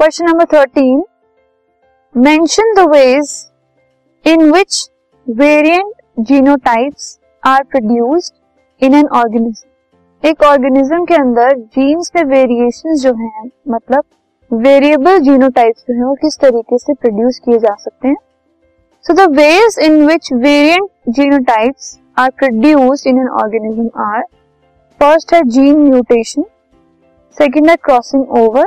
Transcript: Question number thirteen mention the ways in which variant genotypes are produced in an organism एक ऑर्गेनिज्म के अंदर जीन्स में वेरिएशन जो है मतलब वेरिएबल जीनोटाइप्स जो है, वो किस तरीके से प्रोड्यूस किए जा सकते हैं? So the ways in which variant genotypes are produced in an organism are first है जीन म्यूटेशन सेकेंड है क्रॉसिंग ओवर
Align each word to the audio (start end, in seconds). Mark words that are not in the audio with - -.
Question 0.00 0.24
number 0.24 0.44
thirteen 0.44 1.02
mention 2.16 2.74
the 2.74 2.78
ways 2.78 3.50
in 4.26 4.52
which 4.52 4.90
variant 5.28 5.92
genotypes 6.20 7.18
are 7.46 7.62
produced 7.62 8.34
in 8.84 8.94
an 8.94 9.08
organism 9.08 10.28
एक 10.28 10.42
ऑर्गेनिज्म 10.42 11.04
के 11.04 11.14
अंदर 11.14 11.58
जीन्स 11.58 12.12
में 12.16 12.24
वेरिएशन 12.24 12.94
जो 12.94 13.14
है 13.14 13.50
मतलब 13.68 14.04
वेरिएबल 14.52 15.18
जीनोटाइप्स 15.18 15.82
जो 15.82 15.94
है, 15.94 16.04
वो 16.04 16.14
किस 16.14 16.38
तरीके 16.38 16.78
से 16.78 16.94
प्रोड्यूस 16.94 17.38
किए 17.38 17.58
जा 17.58 17.74
सकते 17.74 18.08
हैं? 18.08 18.16
So 19.02 19.14
the 19.14 19.20
ways 19.20 19.78
in 19.82 20.06
which 20.06 20.32
variant 20.32 20.90
genotypes 21.08 22.00
are 22.18 22.30
produced 22.30 23.06
in 23.06 23.20
an 23.20 23.28
organism 23.28 23.90
are 23.96 24.22
first 25.00 25.34
है 25.34 25.42
जीन 25.42 25.78
म्यूटेशन 25.78 26.44
सेकेंड 27.38 27.70
है 27.70 27.76
क्रॉसिंग 27.76 28.30
ओवर 28.30 28.66